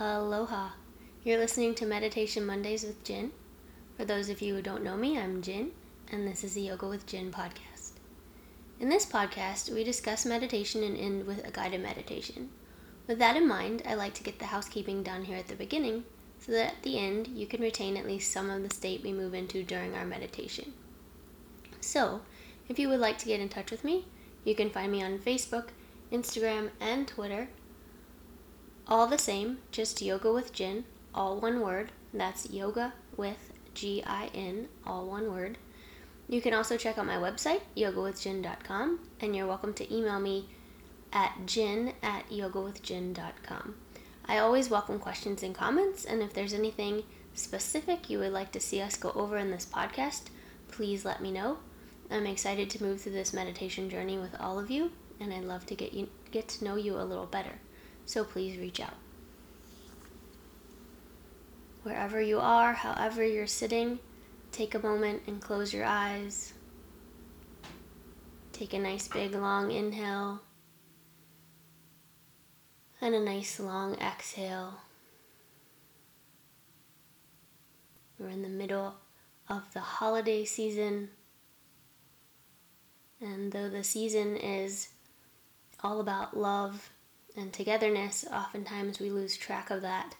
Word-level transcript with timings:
Aloha. 0.00 0.70
You're 1.22 1.38
listening 1.38 1.76
to 1.76 1.86
Meditation 1.86 2.44
Mondays 2.44 2.82
with 2.82 3.04
Jin. 3.04 3.30
For 3.96 4.04
those 4.04 4.28
of 4.28 4.42
you 4.42 4.56
who 4.56 4.60
don't 4.60 4.82
know 4.82 4.96
me, 4.96 5.16
I'm 5.16 5.40
Jin, 5.40 5.70
and 6.10 6.26
this 6.26 6.42
is 6.42 6.54
the 6.54 6.62
Yoga 6.62 6.88
with 6.88 7.06
Jin 7.06 7.30
podcast. 7.30 7.92
In 8.80 8.88
this 8.88 9.06
podcast, 9.06 9.72
we 9.72 9.84
discuss 9.84 10.26
meditation 10.26 10.82
and 10.82 10.96
end 10.96 11.28
with 11.28 11.46
a 11.46 11.52
guided 11.52 11.80
meditation. 11.80 12.48
With 13.06 13.20
that 13.20 13.36
in 13.36 13.46
mind, 13.46 13.84
I 13.86 13.94
like 13.94 14.14
to 14.14 14.24
get 14.24 14.40
the 14.40 14.46
housekeeping 14.46 15.04
done 15.04 15.26
here 15.26 15.36
at 15.36 15.46
the 15.46 15.54
beginning 15.54 16.02
so 16.40 16.50
that 16.50 16.72
at 16.72 16.82
the 16.82 16.98
end 16.98 17.28
you 17.28 17.46
can 17.46 17.60
retain 17.60 17.96
at 17.96 18.04
least 18.04 18.32
some 18.32 18.50
of 18.50 18.64
the 18.64 18.74
state 18.74 19.04
we 19.04 19.12
move 19.12 19.32
into 19.32 19.62
during 19.62 19.94
our 19.94 20.04
meditation. 20.04 20.72
So, 21.80 22.22
if 22.68 22.80
you 22.80 22.88
would 22.88 22.98
like 22.98 23.18
to 23.18 23.26
get 23.26 23.38
in 23.38 23.48
touch 23.48 23.70
with 23.70 23.84
me, 23.84 24.06
you 24.42 24.56
can 24.56 24.70
find 24.70 24.90
me 24.90 25.04
on 25.04 25.20
Facebook, 25.20 25.68
Instagram, 26.10 26.70
and 26.80 27.06
Twitter 27.06 27.46
all 28.86 29.06
the 29.06 29.18
same, 29.18 29.58
just 29.70 30.02
yoga 30.02 30.30
with 30.30 30.52
Jin, 30.52 30.84
all 31.14 31.40
one 31.40 31.60
word. 31.60 31.90
That's 32.12 32.50
yoga 32.50 32.92
with 33.16 33.52
G 33.72 34.02
I 34.06 34.30
N, 34.34 34.68
all 34.86 35.06
one 35.06 35.32
word. 35.32 35.56
You 36.28 36.42
can 36.42 36.52
also 36.52 36.76
check 36.76 36.98
out 36.98 37.06
my 37.06 37.16
website, 37.16 37.62
yogawithjin.com, 37.76 39.00
and 39.20 39.34
you're 39.34 39.46
welcome 39.46 39.72
to 39.74 39.94
email 39.94 40.20
me 40.20 40.48
at 41.12 41.46
jin 41.46 41.92
at 42.02 42.28
yogawithjin.com. 42.28 43.74
I 44.26 44.38
always 44.38 44.68
welcome 44.68 44.98
questions 44.98 45.42
and 45.42 45.54
comments, 45.54 46.04
and 46.04 46.22
if 46.22 46.34
there's 46.34 46.54
anything 46.54 47.04
specific 47.32 48.10
you 48.10 48.18
would 48.18 48.32
like 48.32 48.52
to 48.52 48.60
see 48.60 48.80
us 48.80 48.96
go 48.96 49.12
over 49.12 49.38
in 49.38 49.50
this 49.50 49.66
podcast, 49.66 50.24
please 50.68 51.04
let 51.04 51.22
me 51.22 51.32
know. 51.32 51.58
I'm 52.10 52.26
excited 52.26 52.68
to 52.70 52.82
move 52.82 53.00
through 53.00 53.12
this 53.12 53.32
meditation 53.32 53.88
journey 53.88 54.18
with 54.18 54.38
all 54.38 54.58
of 54.58 54.70
you, 54.70 54.92
and 55.20 55.32
I'd 55.32 55.44
love 55.44 55.64
to 55.66 55.74
get 55.74 55.94
you 55.94 56.08
get 56.30 56.48
to 56.48 56.64
know 56.64 56.76
you 56.76 56.98
a 56.98 57.02
little 57.02 57.26
better 57.26 57.52
so 58.06 58.24
please 58.24 58.58
reach 58.58 58.80
out. 58.80 58.94
Wherever 61.82 62.20
you 62.20 62.40
are, 62.40 62.72
however 62.72 63.22
you're 63.22 63.46
sitting, 63.46 63.98
take 64.52 64.74
a 64.74 64.78
moment 64.78 65.22
and 65.26 65.40
close 65.40 65.74
your 65.74 65.84
eyes. 65.84 66.54
Take 68.52 68.72
a 68.72 68.78
nice 68.78 69.08
big 69.08 69.34
long 69.34 69.70
inhale 69.70 70.40
and 73.00 73.14
a 73.14 73.20
nice 73.20 73.60
long 73.60 73.96
exhale. 73.96 74.80
We're 78.18 78.28
in 78.28 78.42
the 78.42 78.48
middle 78.48 78.94
of 79.48 79.70
the 79.74 79.80
holiday 79.80 80.46
season, 80.46 81.10
and 83.20 83.52
though 83.52 83.68
the 83.68 83.84
season 83.84 84.36
is 84.36 84.88
all 85.82 86.00
about 86.00 86.34
love 86.34 86.93
and 87.36 87.52
togetherness, 87.52 88.24
oftentimes 88.32 89.00
we 89.00 89.10
lose 89.10 89.36
track 89.36 89.70
of 89.70 89.82
that 89.82 90.14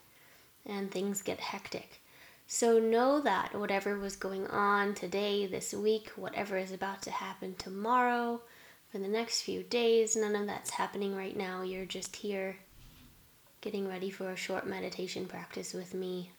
and 0.65 0.91
things 0.91 1.21
get 1.21 1.39
hectic. 1.39 2.01
So 2.47 2.79
know 2.79 3.21
that 3.21 3.55
whatever 3.55 3.97
was 3.97 4.15
going 4.15 4.47
on 4.47 4.93
today, 4.93 5.47
this 5.47 5.73
week, 5.73 6.11
whatever 6.15 6.57
is 6.57 6.71
about 6.71 7.01
to 7.03 7.11
happen 7.11 7.55
tomorrow, 7.55 8.41
for 8.91 8.99
the 8.99 9.07
next 9.07 9.41
few 9.41 9.63
days, 9.63 10.15
none 10.15 10.35
of 10.35 10.47
that's 10.47 10.69
happening 10.69 11.15
right 11.15 11.35
now. 11.35 11.63
You're 11.63 11.85
just 11.85 12.15
here 12.15 12.57
getting 13.61 13.87
ready 13.87 14.09
for 14.09 14.29
a 14.29 14.37
short 14.37 14.67
meditation 14.67 15.25
practice 15.25 15.73
with 15.73 15.93
me. 15.93 16.31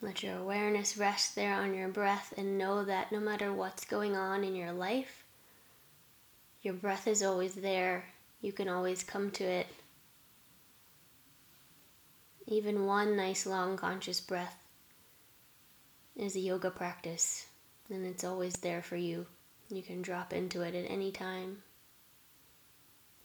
Let 0.00 0.22
your 0.22 0.38
awareness 0.38 0.96
rest 0.96 1.34
there 1.34 1.54
on 1.54 1.74
your 1.74 1.88
breath 1.88 2.32
and 2.36 2.56
know 2.56 2.84
that 2.84 3.12
no 3.12 3.20
matter 3.20 3.52
what's 3.52 3.84
going 3.84 4.16
on 4.16 4.42
in 4.42 4.54
your 4.54 4.72
life, 4.72 5.21
your 6.62 6.74
breath 6.74 7.08
is 7.08 7.22
always 7.22 7.54
there. 7.56 8.04
You 8.40 8.52
can 8.52 8.68
always 8.68 9.02
come 9.02 9.30
to 9.32 9.44
it. 9.44 9.66
Even 12.46 12.86
one 12.86 13.16
nice 13.16 13.46
long 13.46 13.76
conscious 13.76 14.20
breath 14.20 14.56
is 16.16 16.36
a 16.36 16.40
yoga 16.40 16.70
practice, 16.70 17.46
and 17.90 18.06
it's 18.06 18.24
always 18.24 18.54
there 18.54 18.82
for 18.82 18.96
you. 18.96 19.26
You 19.70 19.82
can 19.82 20.02
drop 20.02 20.32
into 20.32 20.62
it 20.62 20.74
at 20.74 20.90
any 20.90 21.10
time, 21.10 21.62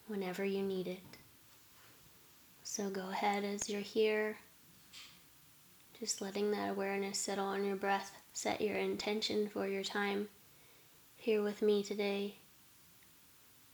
whenever 0.07 0.45
you 0.45 0.63
need 0.63 0.87
it. 0.87 0.99
So 2.63 2.89
go 2.89 3.09
ahead 3.09 3.43
as 3.43 3.69
you're 3.69 3.81
here, 3.81 4.37
just 5.99 6.21
letting 6.21 6.51
that 6.51 6.69
awareness 6.69 7.19
settle 7.19 7.47
on 7.47 7.65
your 7.65 7.75
breath. 7.75 8.11
Set 8.33 8.61
your 8.61 8.77
intention 8.77 9.49
for 9.49 9.67
your 9.67 9.83
time 9.83 10.29
here 11.15 11.41
with 11.41 11.61
me 11.61 11.83
today 11.83 12.35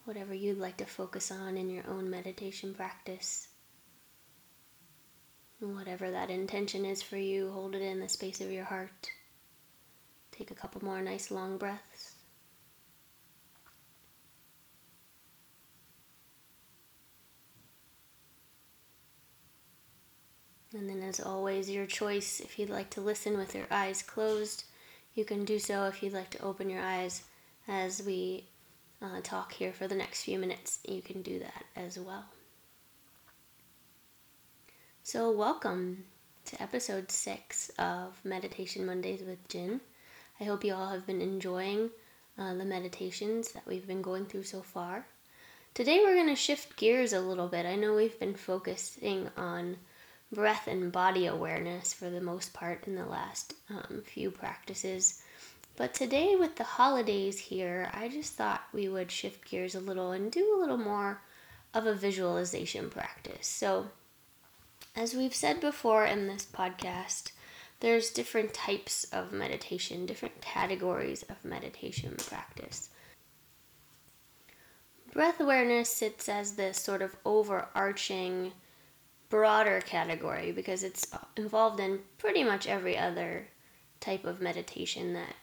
whatever 0.05 0.33
you'd 0.33 0.57
like 0.57 0.77
to 0.77 0.85
focus 0.85 1.31
on 1.31 1.57
in 1.57 1.69
your 1.69 1.83
own 1.87 2.09
meditation 2.09 2.73
practice. 2.73 3.47
Whatever 5.59 6.11
that 6.11 6.29
intention 6.29 6.83
is 6.83 7.01
for 7.01 7.17
you, 7.17 7.49
hold 7.51 7.73
it 7.73 7.81
in 7.81 8.01
the 8.01 8.09
space 8.09 8.41
of 8.41 8.51
your 8.51 8.65
heart. 8.65 9.09
Take 10.31 10.51
a 10.51 10.55
couple 10.55 10.83
more 10.83 11.01
nice 11.01 11.31
long 11.31 11.57
breaths. 11.57 12.15
And 20.73 20.89
then, 20.89 21.03
as 21.07 21.19
always, 21.19 21.69
your 21.69 21.85
choice. 21.85 22.39
If 22.39 22.57
you'd 22.57 22.71
like 22.71 22.89
to 22.91 23.01
listen 23.01 23.37
with 23.37 23.53
your 23.53 23.67
eyes 23.69 24.01
closed, 24.01 24.63
you 25.13 25.23
can 25.23 25.45
do 25.45 25.59
so. 25.59 25.85
If 25.85 26.01
you'd 26.01 26.13
like 26.13 26.31
to 26.31 26.41
open 26.41 26.67
your 26.69 26.81
eyes 26.81 27.23
as 27.67 28.01
we 28.01 28.47
uh, 29.03 29.19
talk 29.21 29.51
here 29.51 29.73
for 29.73 29.87
the 29.87 29.95
next 29.95 30.23
few 30.23 30.39
minutes, 30.39 30.79
you 30.87 31.01
can 31.01 31.21
do 31.21 31.39
that 31.39 31.65
as 31.75 31.99
well. 31.99 32.25
So, 35.03 35.31
welcome 35.31 36.05
to 36.45 36.61
episode 36.61 37.11
six 37.11 37.69
of 37.77 38.17
Meditation 38.23 38.85
Mondays 38.85 39.21
with 39.21 39.45
Jin. 39.49 39.81
I 40.39 40.45
hope 40.45 40.63
you 40.63 40.73
all 40.73 40.89
have 40.89 41.05
been 41.05 41.21
enjoying 41.21 41.89
uh, 42.39 42.53
the 42.53 42.65
meditations 42.65 43.51
that 43.51 43.67
we've 43.67 43.85
been 43.85 44.01
going 44.01 44.25
through 44.25 44.43
so 44.43 44.61
far. 44.61 45.05
Today, 45.73 45.99
we're 46.03 46.15
going 46.15 46.29
to 46.29 46.35
shift 46.35 46.77
gears 46.77 47.11
a 47.11 47.19
little 47.19 47.47
bit. 47.47 47.65
I 47.65 47.75
know 47.75 47.95
we've 47.95 48.19
been 48.19 48.35
focusing 48.35 49.29
on 49.35 49.77
breath 50.31 50.67
and 50.67 50.91
body 50.91 51.25
awareness 51.25 51.93
for 51.93 52.09
the 52.09 52.21
most 52.21 52.53
part 52.53 52.87
in 52.87 52.95
the 52.95 53.05
last 53.05 53.53
um, 53.69 54.03
few 54.05 54.31
practices. 54.31 55.22
But 55.75 55.93
today, 55.95 56.35
with 56.35 56.55
the 56.55 56.63
holidays 56.63 57.39
here, 57.39 57.89
I 57.93 58.07
just 58.07 58.33
thought 58.33 58.67
we 58.71 58.87
would 58.87 59.11
shift 59.11 59.49
gears 59.49 59.73
a 59.73 59.79
little 59.79 60.11
and 60.11 60.31
do 60.31 60.55
a 60.55 60.59
little 60.59 60.77
more 60.77 61.21
of 61.73 61.87
a 61.87 61.95
visualization 61.95 62.89
practice. 62.89 63.47
So, 63.47 63.87
as 64.95 65.15
we've 65.15 65.33
said 65.33 65.59
before 65.59 66.05
in 66.05 66.27
this 66.27 66.45
podcast, 66.45 67.31
there's 67.79 68.11
different 68.11 68.53
types 68.53 69.03
of 69.05 69.33
meditation, 69.33 70.05
different 70.05 70.41
categories 70.41 71.23
of 71.23 71.43
meditation 71.43 72.15
practice. 72.17 72.89
Breath 75.11 75.39
awareness 75.39 75.89
sits 75.89 76.29
as 76.29 76.53
this 76.53 76.77
sort 76.77 77.01
of 77.01 77.15
overarching, 77.25 78.51
broader 79.29 79.81
category 79.81 80.51
because 80.51 80.83
it's 80.83 81.07
involved 81.35 81.79
in 81.79 81.99
pretty 82.19 82.43
much 82.43 82.67
every 82.67 82.95
other 82.95 83.47
type 83.99 84.25
of 84.25 84.39
meditation 84.39 85.13
that 85.13 85.35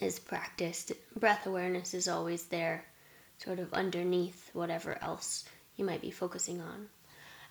is 0.00 0.18
practiced. 0.18 0.92
Breath 1.16 1.46
awareness 1.46 1.94
is 1.94 2.08
always 2.08 2.46
there, 2.46 2.84
sort 3.38 3.58
of 3.58 3.72
underneath 3.72 4.50
whatever 4.52 4.98
else 5.02 5.44
you 5.76 5.84
might 5.84 6.00
be 6.00 6.10
focusing 6.10 6.60
on. 6.60 6.88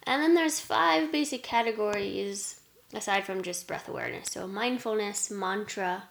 And 0.04 0.22
then 0.22 0.36
there's 0.36 0.60
five 0.60 1.12
basic 1.12 1.44
categories 1.44 2.62
aside 2.94 3.26
from 3.26 3.42
just 3.44 3.68
breath 3.68 3.90
awareness. 3.90 4.30
So 4.32 4.48
mindfulness, 4.48 5.30
mantra, 5.30 6.10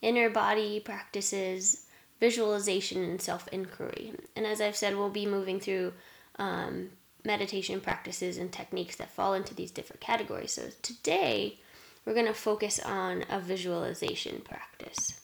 inner 0.00 0.30
body 0.30 0.80
practices, 0.80 1.86
visualization, 2.20 3.02
and 3.02 3.20
self 3.20 3.48
inquiry. 3.48 4.14
And 4.36 4.46
as 4.46 4.60
I've 4.60 4.76
said, 4.76 4.96
we'll 4.96 5.10
be 5.10 5.26
moving 5.26 5.60
through 5.60 5.92
um, 6.38 6.90
meditation 7.24 7.80
practices 7.80 8.38
and 8.38 8.50
techniques 8.52 8.96
that 8.96 9.10
fall 9.10 9.34
into 9.34 9.54
these 9.54 9.70
different 9.70 10.00
categories. 10.00 10.52
So 10.52 10.68
today, 10.82 11.58
we're 12.04 12.14
going 12.14 12.26
to 12.26 12.34
focus 12.34 12.80
on 12.80 13.24
a 13.28 13.38
visualization 13.38 14.40
practice. 14.40 15.21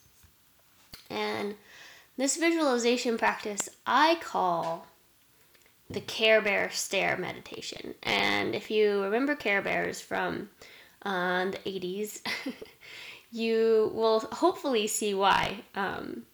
And 1.10 1.54
this 2.16 2.36
visualization 2.36 3.16
practice 3.16 3.68
I 3.86 4.18
call 4.20 4.86
the 5.90 6.00
Care 6.00 6.42
Bear 6.42 6.70
Stare 6.70 7.16
meditation. 7.16 7.94
And 8.02 8.54
if 8.54 8.70
you 8.70 9.02
remember 9.02 9.34
Care 9.34 9.62
Bears 9.62 10.00
from 10.00 10.50
uh, 11.02 11.46
the 11.46 11.58
80s, 11.58 12.20
you 13.32 13.90
will 13.94 14.20
hopefully 14.32 14.86
see 14.86 15.14
why. 15.14 15.62
Um, 15.74 16.24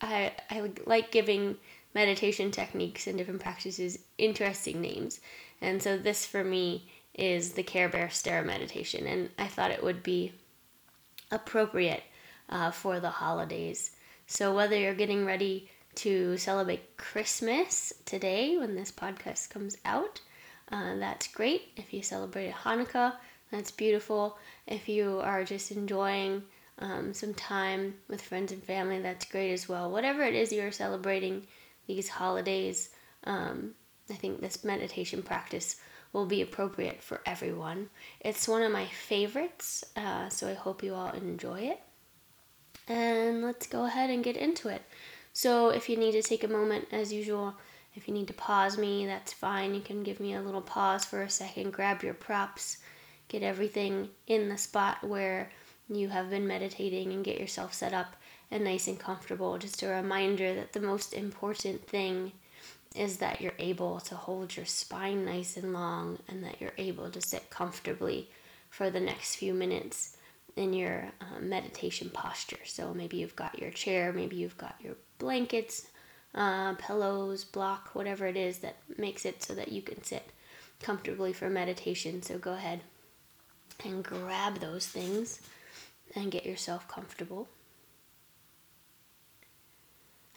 I, 0.00 0.32
I 0.50 0.70
like 0.86 1.10
giving 1.10 1.56
meditation 1.94 2.50
techniques 2.50 3.06
and 3.06 3.16
different 3.16 3.40
practices 3.40 3.98
interesting 4.18 4.80
names. 4.80 5.20
And 5.60 5.82
so 5.82 5.96
this 5.96 6.26
for 6.26 6.44
me 6.44 6.88
is 7.14 7.52
the 7.52 7.62
Care 7.62 7.88
Bear 7.88 8.10
Stare 8.10 8.44
meditation. 8.44 9.06
And 9.06 9.30
I 9.38 9.48
thought 9.48 9.70
it 9.70 9.82
would 9.82 10.02
be 10.02 10.32
appropriate 11.30 12.02
uh, 12.48 12.70
for 12.70 13.00
the 13.00 13.10
holidays. 13.10 13.92
So, 14.26 14.54
whether 14.54 14.76
you're 14.76 14.94
getting 14.94 15.24
ready 15.24 15.68
to 15.98 16.36
celebrate 16.36 16.96
Christmas 16.96 17.92
today 18.04 18.56
when 18.56 18.76
this 18.76 18.92
podcast 18.92 19.50
comes 19.50 19.76
out. 19.84 20.20
Uh, 20.70 20.94
that's 20.96 21.26
great. 21.26 21.72
If 21.76 21.92
you 21.92 22.02
celebrate 22.02 22.52
Hanukkah, 22.52 23.14
that's 23.50 23.72
beautiful. 23.72 24.38
If 24.68 24.88
you 24.88 25.18
are 25.24 25.42
just 25.42 25.72
enjoying 25.72 26.44
um, 26.78 27.14
some 27.14 27.34
time 27.34 27.94
with 28.06 28.22
friends 28.22 28.52
and 28.52 28.62
family, 28.62 29.00
that's 29.00 29.24
great 29.24 29.52
as 29.52 29.68
well. 29.68 29.90
Whatever 29.90 30.22
it 30.22 30.34
is 30.34 30.52
you're 30.52 30.70
celebrating 30.70 31.48
these 31.88 32.08
holidays, 32.08 32.90
um, 33.24 33.72
I 34.08 34.14
think 34.14 34.40
this 34.40 34.62
meditation 34.62 35.24
practice 35.24 35.76
will 36.12 36.26
be 36.26 36.42
appropriate 36.42 37.02
for 37.02 37.20
everyone. 37.26 37.90
It's 38.20 38.46
one 38.46 38.62
of 38.62 38.70
my 38.70 38.86
favorites, 38.86 39.84
uh, 39.96 40.28
so 40.28 40.48
I 40.48 40.54
hope 40.54 40.84
you 40.84 40.94
all 40.94 41.10
enjoy 41.10 41.60
it. 41.60 41.80
And 42.88 43.42
let's 43.42 43.66
go 43.66 43.84
ahead 43.84 44.08
and 44.08 44.24
get 44.24 44.36
into 44.36 44.68
it. 44.68 44.82
So, 45.34 45.68
if 45.68 45.88
you 45.88 45.96
need 45.96 46.12
to 46.12 46.22
take 46.22 46.42
a 46.42 46.48
moment, 46.48 46.88
as 46.90 47.12
usual, 47.12 47.54
if 47.94 48.08
you 48.08 48.14
need 48.14 48.28
to 48.28 48.34
pause 48.34 48.78
me, 48.78 49.06
that's 49.06 49.32
fine. 49.32 49.74
You 49.74 49.82
can 49.82 50.02
give 50.02 50.20
me 50.20 50.34
a 50.34 50.40
little 50.40 50.62
pause 50.62 51.04
for 51.04 51.22
a 51.22 51.30
second, 51.30 51.72
grab 51.72 52.02
your 52.02 52.14
props, 52.14 52.78
get 53.28 53.42
everything 53.42 54.08
in 54.26 54.48
the 54.48 54.56
spot 54.56 55.04
where 55.04 55.50
you 55.88 56.08
have 56.08 56.30
been 56.30 56.46
meditating, 56.46 57.12
and 57.12 57.24
get 57.24 57.38
yourself 57.38 57.74
set 57.74 57.92
up 57.92 58.16
and 58.50 58.64
nice 58.64 58.88
and 58.88 58.98
comfortable. 58.98 59.58
Just 59.58 59.82
a 59.82 59.88
reminder 59.88 60.54
that 60.54 60.72
the 60.72 60.80
most 60.80 61.12
important 61.12 61.86
thing 61.86 62.32
is 62.96 63.18
that 63.18 63.40
you're 63.40 63.52
able 63.58 64.00
to 64.00 64.14
hold 64.14 64.56
your 64.56 64.66
spine 64.66 65.24
nice 65.24 65.56
and 65.56 65.72
long 65.72 66.18
and 66.26 66.42
that 66.42 66.60
you're 66.60 66.72
able 66.78 67.10
to 67.10 67.20
sit 67.20 67.50
comfortably 67.50 68.30
for 68.70 68.90
the 68.90 69.00
next 69.00 69.36
few 69.36 69.52
minutes 69.52 70.16
in 70.58 70.72
your 70.72 71.10
uh, 71.20 71.40
meditation 71.40 72.10
posture. 72.10 72.58
So 72.64 72.92
maybe 72.92 73.16
you've 73.16 73.36
got 73.36 73.58
your 73.58 73.70
chair, 73.70 74.12
maybe 74.12 74.36
you've 74.36 74.58
got 74.58 74.74
your 74.82 74.94
blankets, 75.18 75.88
uh, 76.34 76.74
pillows, 76.74 77.44
block, 77.44 77.90
whatever 77.94 78.26
it 78.26 78.36
is 78.36 78.58
that 78.58 78.76
makes 78.98 79.24
it 79.24 79.42
so 79.42 79.54
that 79.54 79.72
you 79.72 79.80
can 79.80 80.02
sit 80.02 80.30
comfortably 80.82 81.32
for 81.32 81.48
meditation. 81.48 82.22
So 82.22 82.38
go 82.38 82.52
ahead 82.52 82.80
and 83.84 84.04
grab 84.04 84.58
those 84.58 84.86
things 84.86 85.40
and 86.14 86.30
get 86.30 86.44
yourself 86.44 86.88
comfortable. 86.88 87.48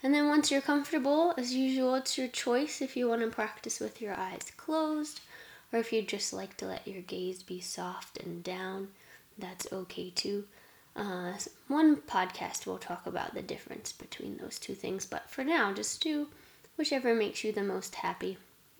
And 0.04 0.14
then 0.14 0.28
once 0.28 0.50
you're 0.50 0.62
comfortable, 0.62 1.34
as 1.38 1.54
usual, 1.54 1.96
it's 1.96 2.18
your 2.18 2.28
choice 2.28 2.82
if 2.82 2.98
you 2.98 3.08
want 3.08 3.22
to 3.22 3.28
practice 3.28 3.80
with 3.80 4.02
your 4.02 4.16
eyes 4.16 4.52
closed 4.58 5.22
or 5.72 5.80
if 5.80 5.94
you 5.94 6.02
just 6.02 6.34
like 6.34 6.58
to 6.58 6.66
let 6.66 6.88
your 6.88 7.02
gaze 7.02 7.44
be 7.44 7.62
soft 7.62 8.18
and 8.18 8.44
down, 8.44 8.90
that's 9.42 9.72
okay 9.72 10.10
too. 10.12 10.46
Uh, 10.96 11.34
one 11.68 11.96
podcast 11.98 12.66
will 12.66 12.78
talk 12.78 13.06
about 13.06 13.34
the 13.34 13.42
difference 13.42 13.92
between 13.92 14.38
those 14.38 14.60
two 14.60 14.76
things, 14.76 15.06
but 15.06 15.30
for 15.30 15.44
now, 15.44 15.74
just 15.74 16.02
do 16.02 16.28
whichever 16.78 17.14
makes 17.14 17.44
you 17.44 17.52
the 17.52 17.64
most 17.64 17.96
happy. 17.96 18.38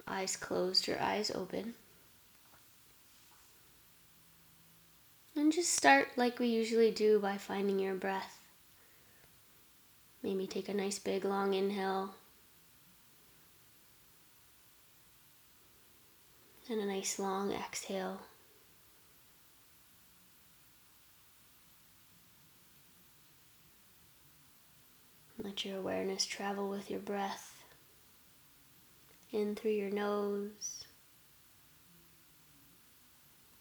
Eyes 0.08 0.36
closed 0.36 0.90
or 0.90 1.00
eyes 1.00 1.32
open. 1.32 1.74
And 5.36 5.52
just 5.52 5.74
start 5.74 6.10
like 6.18 6.40
we 6.40 6.48
usually 6.48 6.92
do 6.92 7.20
by 7.20 7.38
finding 7.38 7.80
your 7.80 7.96
breath. 7.96 8.40
Maybe 10.22 10.46
take 10.46 10.70
a 10.70 10.74
nice 10.74 11.00
big 11.00 11.24
long 11.24 11.54
inhale. 11.54 12.14
And 16.70 16.80
a 16.80 16.86
nice 16.86 17.18
long 17.18 17.52
exhale. 17.52 18.22
Let 25.52 25.66
your 25.66 25.80
awareness 25.80 26.26
travel 26.26 26.70
with 26.70 26.90
your 26.90 27.02
breath 27.02 27.66
in 29.34 29.54
through 29.54 29.72
your 29.72 29.90
nose, 29.90 30.86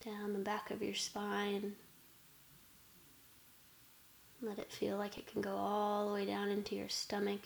down 0.04 0.32
the 0.32 0.38
back 0.38 0.70
of 0.70 0.84
your 0.84 0.94
spine. 0.94 1.72
Let 4.40 4.60
it 4.60 4.70
feel 4.70 4.98
like 4.98 5.18
it 5.18 5.26
can 5.26 5.40
go 5.40 5.56
all 5.56 6.06
the 6.06 6.14
way 6.14 6.24
down 6.24 6.48
into 6.48 6.76
your 6.76 6.88
stomach 6.88 7.40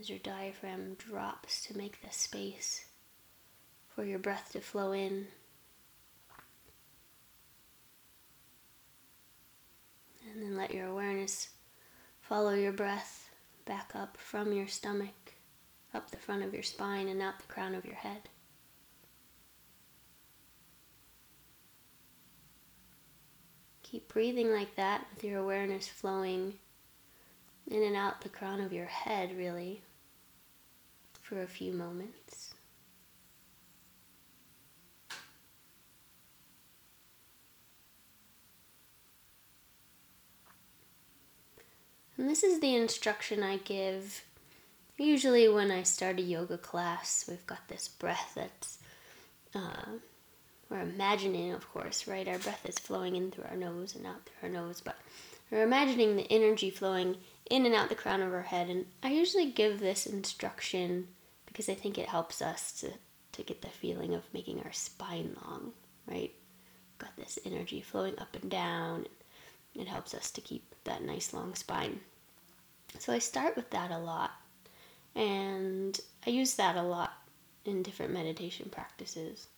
as 0.00 0.10
your 0.10 0.18
diaphragm 0.18 0.94
drops 0.94 1.62
to 1.66 1.78
make 1.78 2.02
the 2.02 2.10
space 2.10 2.84
for 3.94 4.02
your 4.02 4.18
breath 4.18 4.50
to 4.54 4.60
flow 4.60 4.90
in. 4.90 5.28
And 10.28 10.42
then 10.42 10.56
let 10.56 10.74
your 10.74 10.88
awareness 10.88 11.50
follow 12.30 12.54
your 12.54 12.70
breath 12.70 13.28
back 13.64 13.90
up 13.96 14.16
from 14.16 14.52
your 14.52 14.68
stomach, 14.68 15.32
up 15.92 16.12
the 16.12 16.16
front 16.16 16.44
of 16.44 16.54
your 16.54 16.62
spine, 16.62 17.08
and 17.08 17.20
out 17.20 17.40
the 17.40 17.52
crown 17.52 17.74
of 17.74 17.84
your 17.84 17.96
head. 17.96 18.28
Keep 23.82 24.06
breathing 24.06 24.52
like 24.52 24.76
that 24.76 25.04
with 25.12 25.24
your 25.24 25.40
awareness 25.40 25.88
flowing 25.88 26.54
in 27.66 27.82
and 27.82 27.96
out 27.96 28.20
the 28.20 28.28
crown 28.28 28.60
of 28.60 28.72
your 28.72 28.86
head, 28.86 29.36
really, 29.36 29.82
for 31.20 31.42
a 31.42 31.48
few 31.48 31.72
moments. 31.72 32.49
And 42.20 42.28
this 42.28 42.42
is 42.42 42.60
the 42.60 42.74
instruction 42.74 43.42
I 43.42 43.56
give 43.56 44.24
usually 44.98 45.48
when 45.48 45.70
I 45.70 45.84
start 45.84 46.18
a 46.18 46.22
yoga 46.22 46.58
class. 46.58 47.24
We've 47.26 47.46
got 47.46 47.66
this 47.68 47.88
breath 47.88 48.32
that's 48.34 48.76
uh, 49.54 49.92
we're 50.68 50.82
imagining, 50.82 51.52
of 51.52 51.66
course, 51.72 52.06
right? 52.06 52.28
Our 52.28 52.38
breath 52.38 52.68
is 52.68 52.78
flowing 52.78 53.16
in 53.16 53.30
through 53.30 53.46
our 53.50 53.56
nose 53.56 53.96
and 53.96 54.06
out 54.06 54.26
through 54.26 54.50
our 54.50 54.54
nose, 54.54 54.82
but 54.84 54.98
we're 55.50 55.62
imagining 55.62 56.14
the 56.14 56.30
energy 56.30 56.68
flowing 56.68 57.16
in 57.48 57.64
and 57.64 57.74
out 57.74 57.88
the 57.88 57.94
crown 57.94 58.20
of 58.20 58.34
our 58.34 58.42
head. 58.42 58.68
And 58.68 58.84
I 59.02 59.12
usually 59.12 59.50
give 59.50 59.80
this 59.80 60.04
instruction 60.04 61.08
because 61.46 61.70
I 61.70 61.74
think 61.74 61.96
it 61.96 62.10
helps 62.10 62.42
us 62.42 62.70
to, 62.80 62.90
to 63.32 63.42
get 63.42 63.62
the 63.62 63.68
feeling 63.68 64.12
of 64.12 64.24
making 64.34 64.60
our 64.60 64.72
spine 64.72 65.38
long, 65.46 65.72
right? 66.06 66.34
Got 66.98 67.16
this 67.16 67.38
energy 67.46 67.80
flowing 67.80 68.18
up 68.18 68.36
and 68.38 68.50
down. 68.50 69.06
It 69.74 69.88
helps 69.88 70.12
us 70.12 70.30
to 70.32 70.42
keep 70.42 70.74
that 70.84 71.02
nice 71.02 71.32
long 71.32 71.54
spine. 71.54 72.00
So 72.98 73.12
I 73.12 73.18
start 73.18 73.56
with 73.56 73.70
that 73.70 73.90
a 73.90 73.98
lot. 73.98 74.32
And 75.14 75.98
I 76.26 76.30
use 76.30 76.54
that 76.54 76.76
a 76.76 76.82
lot 76.82 77.12
in 77.64 77.82
different 77.82 78.12
meditation 78.12 78.68
practices. 78.70 79.48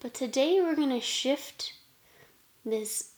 But 0.00 0.14
today 0.14 0.60
we're 0.60 0.76
going 0.76 0.90
to 0.90 1.00
shift 1.00 1.72
this 2.64 3.10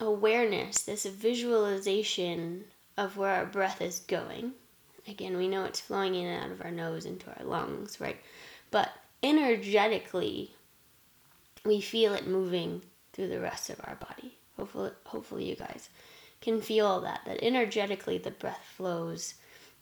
awareness, 0.00 0.82
this 0.82 1.04
visualization 1.06 2.64
of 2.96 3.16
where 3.16 3.34
our 3.34 3.46
breath 3.46 3.80
is 3.80 4.00
going. 4.00 4.52
Again, 5.08 5.36
we 5.36 5.48
know 5.48 5.64
it's 5.64 5.80
flowing 5.80 6.14
in 6.14 6.26
and 6.26 6.44
out 6.44 6.50
of 6.52 6.64
our 6.64 6.70
nose 6.70 7.06
into 7.06 7.26
our 7.38 7.44
lungs, 7.44 8.00
right? 8.00 8.18
But 8.70 8.90
energetically, 9.22 10.54
we 11.64 11.80
feel 11.80 12.14
it 12.14 12.26
moving 12.26 12.82
through 13.12 13.28
the 13.28 13.40
rest 13.40 13.70
of 13.70 13.80
our 13.84 13.96
body. 13.96 14.36
Hopefully, 14.56 14.90
hopefully 15.04 15.48
you 15.48 15.56
guys 15.56 15.88
can 16.40 16.60
feel 16.60 17.00
that 17.00 17.20
that 17.26 17.42
energetically 17.42 18.18
the 18.18 18.30
breath 18.30 18.64
flows, 18.76 19.34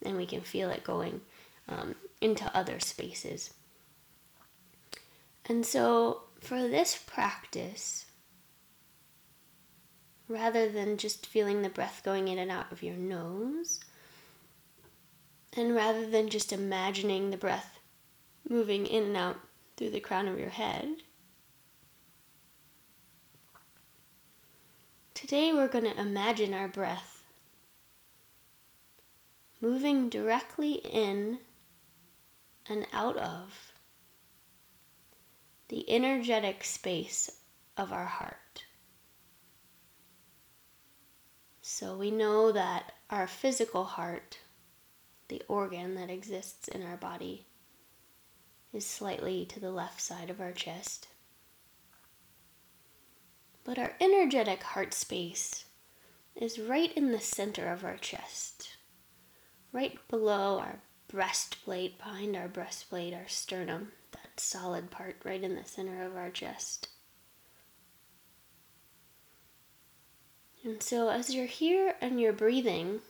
and 0.05 0.17
we 0.17 0.27
can 0.27 0.41
feel 0.41 0.71
it 0.71 0.85
going 0.85 1.21
um, 1.69 1.95
into 2.21 2.55
other 2.57 2.81
spaces. 2.81 3.55
And 5.47 5.65
so, 5.65 6.23
for 6.41 6.69
this 6.69 6.97
practice, 7.07 8.07
rather 10.29 10.69
than 10.69 10.99
just 10.99 11.27
feeling 11.27 11.63
the 11.63 11.69
breath 11.69 12.03
going 12.05 12.29
in 12.29 12.39
and 12.39 12.51
out 12.51 12.71
of 12.71 12.83
your 12.83 12.97
nose, 12.97 13.81
and 15.55 15.75
rather 15.75 16.07
than 16.07 16.29
just 16.29 16.53
imagining 16.53 17.31
the 17.31 17.37
breath 17.37 17.79
moving 18.49 18.87
in 18.87 19.05
and 19.05 19.17
out 19.17 19.37
through 19.77 19.91
the 19.91 20.01
crown 20.01 20.29
of 20.29 20.39
your 20.39 20.51
head, 20.51 20.89
today 25.21 25.53
we're 25.53 25.67
going 25.67 25.83
to 25.83 26.01
imagine 26.01 26.55
our 26.55 26.69
breath 26.69 27.25
moving 29.61 30.09
directly 30.09 30.75
in 30.75 31.37
and 32.69 32.87
out 32.93 33.17
of 33.17 33.73
the 35.71 35.91
energetic 35.91 36.63
space 36.63 37.29
of 37.77 37.93
our 37.93 38.05
heart. 38.05 38.63
So 41.63 41.97
we 41.97 42.13
know 42.13 42.53
that 42.53 42.93
our 43.11 43.27
physical 43.27 43.83
heart, 43.83 44.39
the 45.27 45.43
organ 45.49 45.97
that 45.97 46.11
exists 46.11 46.69
in 46.69 46.85
our 46.85 46.97
body, 46.97 47.45
is 48.73 48.87
slightly 48.87 49.45
to 49.47 49.59
the 49.59 49.73
left 49.73 50.01
side 50.01 50.31
of 50.31 50.41
our 50.41 50.53
chest. 50.53 51.09
But 53.69 53.79
our 53.79 53.93
energetic 54.01 54.63
heart 54.63 54.95
space 54.95 55.67
is 56.35 56.59
right 56.59 56.91
in 56.95 57.13
the 57.13 57.21
center 57.21 57.71
of 57.71 57.85
our 57.85 57.99
chest, 57.99 58.79
right 59.73 59.99
below 60.09 60.59
our 60.59 60.81
breastplate, 61.07 61.99
behind 61.99 62.35
our 62.35 62.49
breastplate, 62.49 63.13
our 63.13 63.29
sternum, 63.29 63.93
that 64.13 64.41
solid 64.41 64.91
part 64.91 65.17
right 65.23 65.43
in 65.43 65.55
the 65.55 65.67
center 65.67 66.03
of 66.03 66.17
our 66.17 66.31
chest. 66.31 66.89
And 70.65 70.83
so, 70.83 71.11
as 71.11 71.35
you're 71.35 71.45
here 71.45 71.95
and 72.01 72.19
you're 72.19 72.33
breathing, 72.33 73.01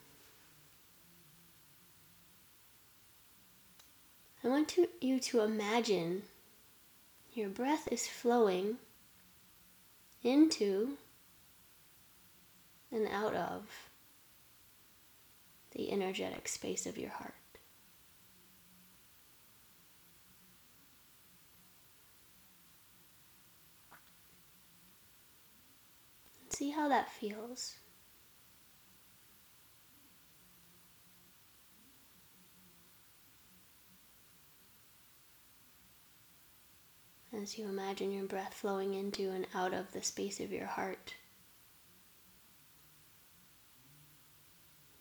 I 4.42 4.48
want 4.48 4.66
to, 4.70 4.88
you 5.00 5.20
to 5.20 5.42
imagine 5.42 6.22
your 7.32 7.48
breath 7.48 7.86
is 7.92 8.08
flowing 8.08 8.78
into 10.28 10.98
and 12.92 13.08
out 13.08 13.34
of 13.34 13.90
the 15.72 15.90
energetic 15.90 16.48
space 16.48 16.86
of 16.86 16.98
your 16.98 17.10
heart. 17.10 17.34
See 26.50 26.70
how 26.70 26.88
that 26.88 27.10
feels. 27.10 27.76
As 37.40 37.56
you 37.56 37.68
imagine 37.68 38.10
your 38.10 38.24
breath 38.24 38.52
flowing 38.52 38.94
into 38.94 39.30
and 39.30 39.46
out 39.54 39.72
of 39.72 39.92
the 39.92 40.02
space 40.02 40.40
of 40.40 40.50
your 40.50 40.66
heart. 40.66 41.14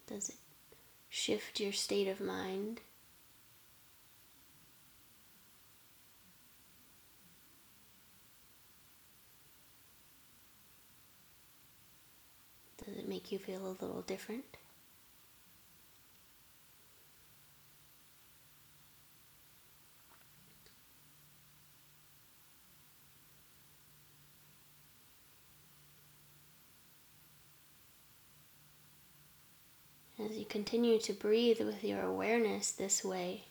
Does 0.06 0.29
it 0.29 0.36
shift 1.10 1.60
your 1.60 1.74
state 1.74 2.08
of 2.08 2.22
mind? 2.22 2.82
Does 12.86 12.98
it 12.98 13.10
make 13.10 13.32
you 13.32 13.39
feel 13.39 13.65
a 13.65 13.75
little 13.82 14.03
different? 14.03 14.58
As 30.20 30.36
you 30.36 30.37
continue 30.50 31.00
to 31.00 31.13
breathe 31.13 31.62
with 31.62 31.84
your 31.84 32.01
awareness 32.01 32.72
this 32.72 33.04
way, 33.04 33.46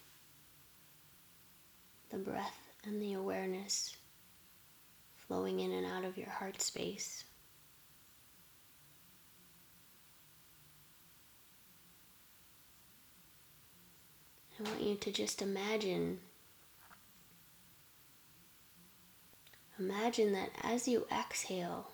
the 2.11 2.19
breath 2.19 2.59
and 2.85 3.01
the 3.01 3.13
awareness 3.13 3.97
flowing 5.27 5.61
in 5.61 5.73
and 5.73 5.87
out 5.87 6.05
of 6.05 6.17
your 6.17 6.31
heart 6.31 6.61
space. 6.63 7.25
I 14.59 14.63
want 14.63 14.81
you 14.81 14.95
to 14.95 15.13
just 15.13 15.43
imagine. 15.43 16.21
Imagine 19.79 20.33
that 20.33 20.51
as 20.63 20.89
you 20.89 21.07
exhale, 21.13 21.91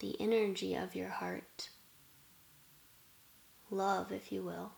the 0.00 0.20
energy 0.20 0.74
of 0.74 0.96
your 0.96 1.08
heart, 1.08 1.68
love, 3.70 4.12
if 4.12 4.30
you 4.30 4.42
will, 4.42 4.72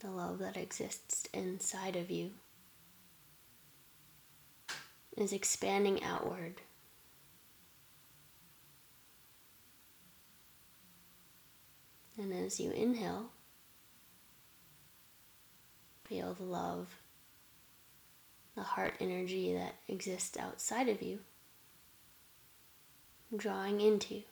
the 0.00 0.10
love 0.10 0.38
that 0.38 0.56
exists 0.56 1.28
inside 1.32 1.96
of 1.96 2.10
you, 2.10 2.32
is 5.16 5.32
expanding 5.32 6.02
outward. 6.02 6.60
And 12.18 12.32
as 12.32 12.60
you 12.60 12.70
inhale, 12.70 13.30
feel 16.04 16.34
the 16.34 16.44
love, 16.44 16.88
the 18.54 18.62
heart 18.62 18.94
energy 19.00 19.54
that 19.54 19.74
exists 19.88 20.36
outside 20.38 20.88
of 20.88 21.02
you, 21.02 21.20
drawing 23.36 23.80
into. 23.80 24.22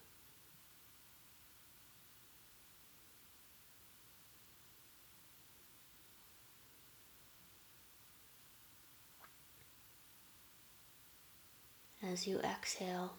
As 12.13 12.27
you 12.27 12.41
exhale, 12.41 13.15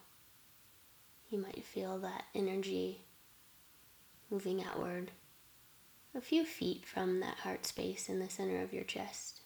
you 1.28 1.36
might 1.36 1.64
feel 1.64 1.98
that 1.98 2.26
energy 2.32 3.00
moving 4.30 4.62
outward 4.62 5.10
a 6.14 6.20
few 6.20 6.44
feet 6.44 6.86
from 6.86 7.18
that 7.18 7.38
heart 7.38 7.66
space 7.66 8.08
in 8.08 8.20
the 8.20 8.30
center 8.30 8.62
of 8.62 8.72
your 8.72 8.84
chest. 8.84 9.40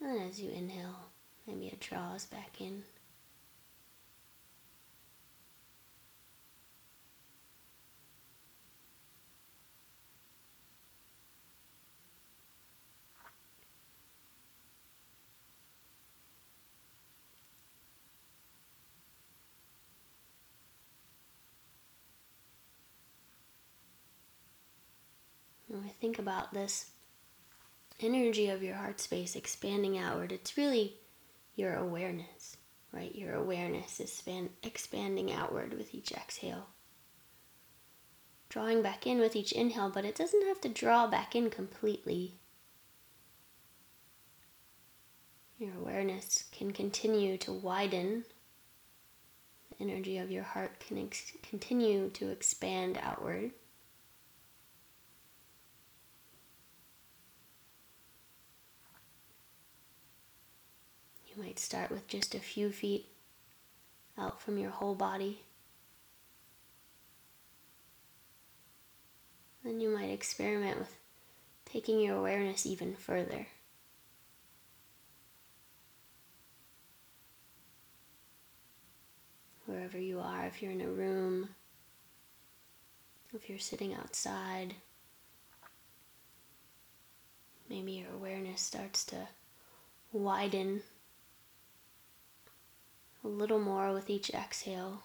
And 0.00 0.22
as 0.22 0.40
you 0.40 0.52
inhale, 0.52 1.10
maybe 1.46 1.66
it 1.66 1.80
draws 1.80 2.24
back 2.24 2.62
in. 2.62 2.84
Think 26.00 26.18
about 26.18 26.52
this 26.52 26.90
energy 28.00 28.48
of 28.48 28.62
your 28.62 28.76
heart 28.76 29.00
space 29.00 29.36
expanding 29.36 29.98
outward, 29.98 30.32
it's 30.32 30.56
really 30.56 30.98
your 31.56 31.74
awareness, 31.74 32.56
right? 32.92 33.14
Your 33.14 33.34
awareness 33.34 34.00
is 34.00 34.12
span- 34.12 34.50
expanding 34.62 35.32
outward 35.32 35.74
with 35.74 35.94
each 35.94 36.12
exhale. 36.12 36.68
Drawing 38.48 38.82
back 38.82 39.06
in 39.06 39.18
with 39.18 39.34
each 39.34 39.52
inhale, 39.52 39.90
but 39.90 40.04
it 40.04 40.14
doesn't 40.14 40.46
have 40.46 40.60
to 40.62 40.68
draw 40.68 41.06
back 41.06 41.34
in 41.34 41.50
completely. 41.50 42.34
Your 45.58 45.74
awareness 45.76 46.44
can 46.52 46.72
continue 46.72 47.36
to 47.38 47.52
widen. 47.52 48.24
The 49.70 49.84
energy 49.84 50.18
of 50.18 50.30
your 50.30 50.42
heart 50.42 50.78
can 50.80 50.98
ex- 50.98 51.32
continue 51.42 52.10
to 52.10 52.28
expand 52.28 52.98
outward. 53.02 53.52
You 61.36 61.42
might 61.42 61.58
start 61.58 61.90
with 61.90 62.06
just 62.06 62.34
a 62.34 62.40
few 62.40 62.70
feet 62.70 63.08
out 64.16 64.40
from 64.40 64.58
your 64.58 64.70
whole 64.70 64.94
body. 64.94 65.40
Then 69.64 69.80
you 69.80 69.88
might 69.88 70.10
experiment 70.10 70.78
with 70.78 70.96
taking 71.64 71.98
your 71.98 72.16
awareness 72.16 72.66
even 72.66 72.94
further. 72.94 73.46
Wherever 79.66 79.98
you 79.98 80.20
are, 80.20 80.46
if 80.46 80.62
you're 80.62 80.70
in 80.70 80.82
a 80.82 80.88
room, 80.88 81.48
if 83.32 83.48
you're 83.48 83.58
sitting 83.58 83.94
outside, 83.94 84.74
maybe 87.68 87.92
your 87.92 88.12
awareness 88.14 88.60
starts 88.60 89.04
to 89.06 89.16
widen 90.12 90.82
a 93.24 93.28
little 93.28 93.58
more 93.58 93.92
with 93.92 94.10
each 94.10 94.30
exhale. 94.30 95.02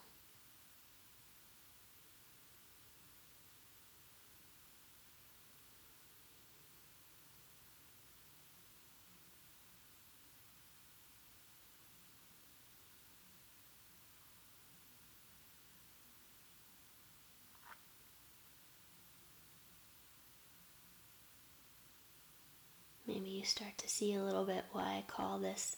Maybe 23.08 23.30
you 23.30 23.44
start 23.44 23.76
to 23.80 23.90
see 23.90 24.14
a 24.14 24.24
little 24.24 24.46
bit 24.46 24.66
why 24.72 24.98
I 24.98 25.04
call 25.08 25.40
this 25.40 25.78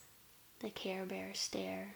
the 0.60 0.70
Care 0.70 1.06
Bear 1.06 1.34
stare. 1.34 1.96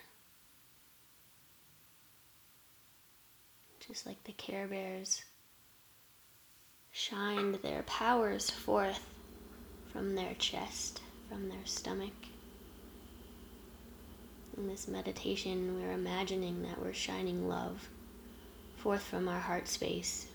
Just 3.88 4.06
like 4.06 4.24
the 4.24 4.32
Care 4.32 4.68
Bears 4.68 5.24
shined 6.92 7.56
their 7.56 7.84
powers 7.84 8.50
forth 8.50 9.06
from 9.92 10.16
their 10.16 10.34
chest, 10.36 11.02
from 11.30 11.50
their 11.50 11.66
stomach. 11.66 12.14
In 14.58 14.68
this 14.68 14.88
meditation, 14.88 15.80
we're 15.80 15.92
imagining 15.92 16.64
that 16.64 16.82
we're 16.82 16.94
shining 16.94 17.48
love 17.48 17.90
forth 18.78 19.02
from 19.02 19.28
our 19.28 19.40
heart 19.40 19.68
space 19.68 20.28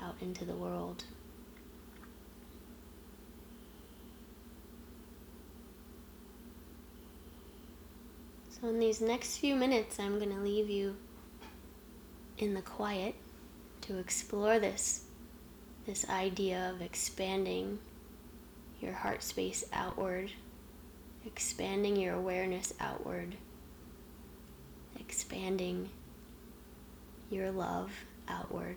out 0.00 0.16
into 0.20 0.44
the 0.44 0.54
world. 0.54 1.04
So, 8.50 8.68
in 8.68 8.78
these 8.78 9.00
next 9.00 9.38
few 9.38 9.56
minutes, 9.56 9.98
I'm 9.98 10.18
going 10.18 10.30
to 10.34 10.40
leave 10.40 10.70
you 10.70 10.96
in 12.38 12.54
the 12.54 12.62
quiet 12.62 13.14
to 13.82 13.98
explore 13.98 14.58
this 14.58 15.04
this 15.86 16.08
idea 16.08 16.72
of 16.74 16.80
expanding 16.80 17.78
your 18.80 18.94
heart 18.94 19.22
space 19.22 19.64
outward, 19.72 20.30
expanding 21.26 21.96
your 21.96 22.14
awareness 22.14 22.72
outward, 22.80 23.34
expanding 24.98 25.90
your 27.30 27.50
love 27.50 27.90
outward. 28.28 28.76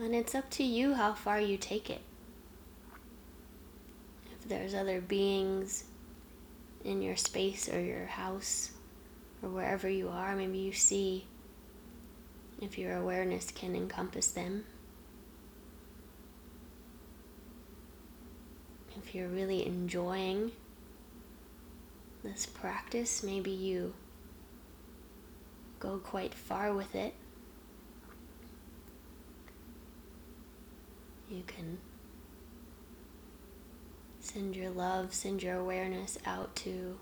And 0.00 0.14
it's 0.14 0.34
up 0.34 0.50
to 0.50 0.64
you 0.64 0.94
how 0.94 1.12
far 1.12 1.40
you 1.40 1.56
take 1.56 1.90
it. 1.90 2.00
If 4.32 4.48
there's 4.48 4.74
other 4.74 5.00
beings 5.00 5.84
in 6.84 7.02
your 7.02 7.16
space 7.16 7.68
or 7.68 7.80
your 7.80 8.06
house 8.06 8.72
or 9.42 9.48
wherever 9.48 9.88
you 9.88 10.08
are, 10.08 10.36
maybe 10.36 10.58
you 10.58 10.72
see 10.72 11.26
if 12.60 12.78
your 12.78 12.96
awareness 12.96 13.50
can 13.50 13.74
encompass 13.74 14.28
them. 14.28 14.64
If 18.96 19.14
you're 19.14 19.28
really 19.28 19.66
enjoying 19.66 20.52
this 22.22 22.46
practice, 22.46 23.22
maybe 23.22 23.50
you 23.50 23.94
go 25.78 25.98
quite 25.98 26.34
far 26.34 26.74
with 26.74 26.94
it. 26.94 27.14
You 31.30 31.42
can 31.46 31.78
send 34.18 34.54
your 34.54 34.70
love, 34.70 35.14
send 35.14 35.42
your 35.42 35.56
awareness 35.56 36.18
out 36.26 36.54
to 36.56 36.98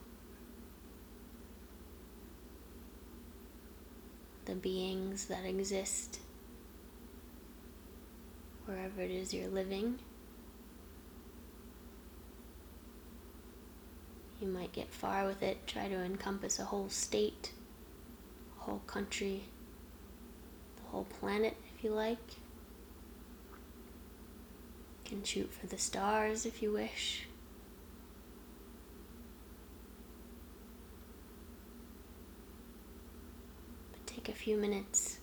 the 4.49 4.55
beings 4.55 5.27
that 5.27 5.45
exist 5.45 6.21
wherever 8.65 9.03
it 9.03 9.11
is 9.11 9.35
you're 9.35 9.47
living. 9.47 9.99
You 14.41 14.49
might 14.49 14.73
get 14.73 14.91
far 14.91 15.27
with 15.27 15.43
it, 15.43 15.67
try 15.67 15.89
to 15.89 15.97
encompass 15.97 16.59
a 16.59 16.65
whole 16.65 16.89
state, 16.89 17.53
a 18.59 18.65
whole 18.65 18.83
country, 18.87 19.43
the 20.77 20.91
whole 20.91 21.05
planet 21.05 21.57
if 21.77 21.85
you 21.85 21.91
like. 21.91 22.37
You 25.05 25.11
can 25.11 25.25
shoot 25.25 25.53
for 25.53 25.67
the 25.67 25.79
stars 25.79 26.47
if 26.47 26.63
you 26.63 26.73
wish. 26.73 27.29
take 34.19 34.28
a 34.28 34.28
few 34.39 34.57
minutes 34.57 35.19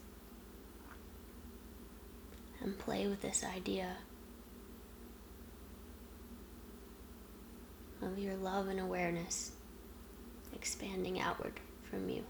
and 2.61 2.77
play 2.77 3.07
with 3.07 3.21
this 3.21 3.45
idea 3.45 3.95
of 8.01 8.19
your 8.19 8.35
love 8.35 8.67
and 8.67 8.77
awareness 8.77 9.53
expanding 10.53 11.21
outward 11.21 11.53
from 11.89 12.09
you. 12.09 12.25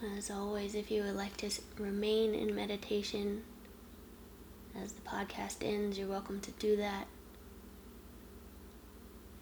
As 0.00 0.30
always, 0.30 0.76
if 0.76 0.92
you 0.92 1.02
would 1.02 1.16
like 1.16 1.36
to 1.38 1.50
remain 1.76 2.32
in 2.32 2.54
meditation 2.54 3.42
as 4.80 4.92
the 4.92 5.00
podcast 5.00 5.56
ends, 5.60 5.98
you're 5.98 6.06
welcome 6.06 6.40
to 6.40 6.52
do 6.52 6.76
that. 6.76 7.08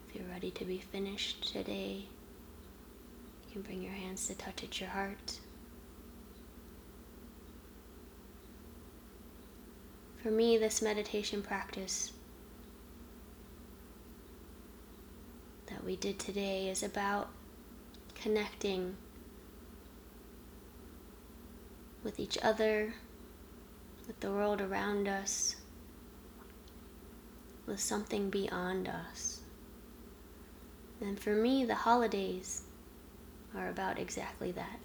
If 0.08 0.16
you're 0.16 0.30
ready 0.30 0.50
to 0.52 0.64
be 0.64 0.78
finished 0.78 1.52
today, 1.52 2.06
you 3.46 3.52
can 3.52 3.60
bring 3.60 3.82
your 3.82 3.92
hands 3.92 4.26
to 4.28 4.34
touch 4.34 4.64
at 4.64 4.80
your 4.80 4.88
heart. 4.88 5.40
For 10.22 10.30
me, 10.30 10.56
this 10.56 10.80
meditation 10.80 11.42
practice 11.42 12.12
that 15.66 15.84
we 15.84 15.96
did 15.96 16.18
today 16.18 16.70
is 16.70 16.82
about 16.82 17.28
connecting 18.14 18.96
with 22.06 22.20
each 22.20 22.38
other, 22.40 22.94
with 24.06 24.20
the 24.20 24.30
world 24.30 24.60
around 24.60 25.08
us, 25.08 25.56
with 27.66 27.80
something 27.80 28.30
beyond 28.30 28.88
us. 28.88 29.40
And 31.00 31.18
for 31.18 31.34
me, 31.34 31.64
the 31.64 31.74
holidays 31.74 32.62
are 33.56 33.68
about 33.68 33.98
exactly 33.98 34.52
that. 34.52 34.78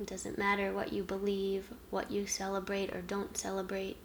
It 0.00 0.08
doesn't 0.08 0.36
matter 0.36 0.72
what 0.72 0.92
you 0.92 1.04
believe, 1.04 1.70
what 1.90 2.10
you 2.10 2.26
celebrate 2.26 2.92
or 2.92 3.00
don't 3.00 3.36
celebrate. 3.36 3.96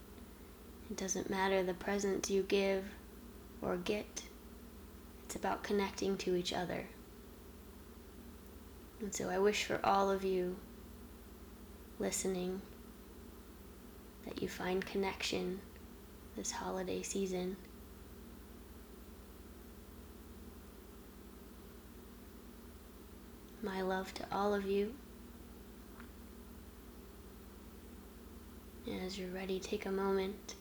It 0.91 0.97
doesn't 0.97 1.31
matter 1.31 1.63
the 1.63 1.73
presents 1.73 2.29
you 2.29 2.43
give 2.43 2.85
or 3.63 3.77
get. 3.77 4.21
It's 5.25 5.35
about 5.35 5.63
connecting 5.63 6.17
to 6.17 6.35
each 6.35 6.53
other. 6.53 6.85
And 8.99 9.11
so 9.11 9.27
I 9.27 9.39
wish 9.39 9.63
for 9.63 9.79
all 9.83 10.11
of 10.11 10.23
you 10.23 10.57
listening 12.01 12.59
that 14.25 14.41
you 14.41 14.49
find 14.49 14.83
connection 14.83 15.61
this 16.35 16.51
holiday 16.51 17.03
season. 17.03 17.55
My 23.61 23.83
love 23.83 24.11
to 24.15 24.25
all 24.31 24.55
of 24.55 24.65
you. 24.65 24.95
As 29.05 29.19
you're 29.19 29.29
ready, 29.29 29.59
take 29.59 29.85
a 29.85 29.91
moment. 29.91 30.55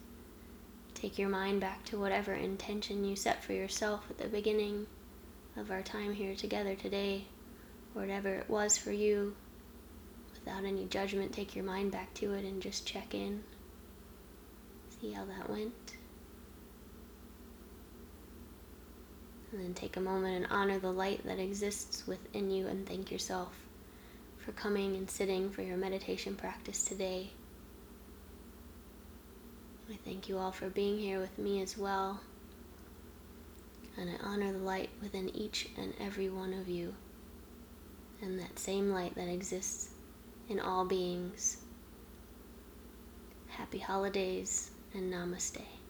Take 0.93 1.17
your 1.17 1.29
mind 1.29 1.59
back 1.59 1.83
to 1.85 1.97
whatever 1.97 2.33
intention 2.33 3.03
you 3.03 3.15
set 3.15 3.43
for 3.43 3.53
yourself 3.53 4.05
at 4.11 4.19
the 4.19 4.27
beginning 4.27 4.85
of 5.57 5.71
our 5.71 5.81
time 5.81 6.13
here 6.13 6.35
together 6.35 6.75
today, 6.75 7.25
whatever 7.93 8.35
it 8.35 8.47
was 8.47 8.77
for 8.77 8.91
you. 8.91 9.35
Without 10.43 10.65
any 10.65 10.85
judgment, 10.85 11.33
take 11.33 11.55
your 11.55 11.65
mind 11.65 11.91
back 11.91 12.13
to 12.15 12.33
it 12.33 12.43
and 12.43 12.61
just 12.61 12.85
check 12.85 13.13
in. 13.13 13.43
See 14.99 15.11
how 15.11 15.25
that 15.25 15.49
went. 15.49 15.73
And 19.51 19.63
then 19.63 19.73
take 19.73 19.97
a 19.97 20.01
moment 20.01 20.35
and 20.37 20.47
honor 20.49 20.79
the 20.79 20.91
light 20.91 21.25
that 21.25 21.39
exists 21.39 22.07
within 22.07 22.49
you 22.49 22.67
and 22.67 22.87
thank 22.87 23.11
yourself 23.11 23.53
for 24.37 24.51
coming 24.53 24.95
and 24.95 25.09
sitting 25.09 25.51
for 25.51 25.61
your 25.61 25.77
meditation 25.77 26.35
practice 26.35 26.83
today. 26.83 27.29
I 29.91 29.97
thank 30.05 30.29
you 30.29 30.37
all 30.37 30.51
for 30.51 30.69
being 30.69 30.97
here 30.97 31.19
with 31.19 31.37
me 31.37 31.61
as 31.61 31.77
well. 31.77 32.21
And 33.97 34.09
I 34.09 34.13
honor 34.25 34.53
the 34.53 34.59
light 34.59 34.89
within 35.01 35.29
each 35.35 35.67
and 35.77 35.93
every 35.99 36.29
one 36.29 36.53
of 36.53 36.69
you, 36.69 36.95
and 38.21 38.39
that 38.39 38.57
same 38.57 38.91
light 38.91 39.15
that 39.15 39.27
exists 39.27 39.90
in 40.51 40.59
all 40.59 40.83
beings. 40.83 41.57
Happy 43.47 43.79
holidays 43.79 44.71
and 44.93 45.11
namaste. 45.11 45.80